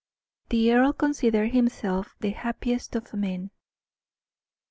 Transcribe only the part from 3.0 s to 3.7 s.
men.